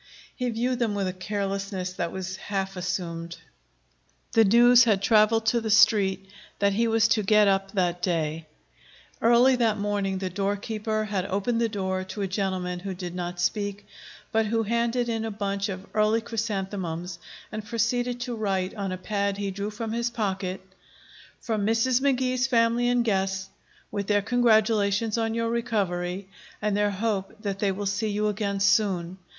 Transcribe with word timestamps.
He 0.35 0.49
viewed 0.49 0.79
them 0.79 0.95
with 0.95 1.07
a 1.07 1.13
carelessness 1.13 1.93
that 1.93 2.11
was 2.11 2.37
half 2.37 2.75
assumed. 2.75 3.37
The 4.31 4.43
news 4.43 4.85
had 4.85 4.99
traveled 5.03 5.45
to 5.45 5.61
the 5.61 5.69
Street 5.69 6.27
that 6.57 6.73
he 6.73 6.87
was 6.87 7.07
to 7.09 7.21
get 7.21 7.47
up 7.47 7.73
that 7.73 8.01
day. 8.01 8.47
Early 9.21 9.55
that 9.57 9.77
morning 9.77 10.17
the 10.17 10.31
doorkeeper 10.31 11.05
had 11.05 11.25
opened 11.27 11.61
the 11.61 11.69
door 11.69 12.03
to 12.05 12.23
a 12.23 12.27
gentleman 12.27 12.79
who 12.79 12.95
did 12.95 13.13
not 13.13 13.39
speak, 13.39 13.85
but 14.31 14.47
who 14.47 14.63
handed 14.63 15.07
in 15.07 15.23
a 15.23 15.29
bunch 15.29 15.69
of 15.69 15.85
early 15.93 16.19
chrysanthemums 16.19 17.19
and 17.51 17.63
proceeded 17.63 18.19
to 18.21 18.35
write, 18.35 18.73
on 18.73 18.91
a 18.91 18.97
pad 18.97 19.37
he 19.37 19.51
drew 19.51 19.69
from 19.69 19.91
his 19.91 20.09
pocket: 20.09 20.61
"From 21.41 21.63
Mrs. 21.63 22.01
McKee's 22.01 22.47
family 22.47 22.87
and 22.89 23.05
guests, 23.05 23.49
with 23.91 24.07
their 24.07 24.23
congratulations 24.23 25.19
on 25.19 25.35
your 25.35 25.49
recovery, 25.49 26.27
and 26.59 26.75
their 26.75 26.89
hope 26.89 27.39
that 27.43 27.59
they 27.59 27.71
will 27.71 27.85
see 27.85 28.09
you 28.09 28.29
again 28.29 28.59
soon. 28.59 29.19